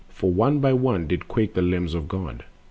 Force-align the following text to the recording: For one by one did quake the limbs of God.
For 0.09 0.31
one 0.31 0.57
by 0.57 0.73
one 0.73 1.05
did 1.05 1.27
quake 1.27 1.53
the 1.53 1.61
limbs 1.61 1.93
of 1.93 2.07
God. 2.07 2.43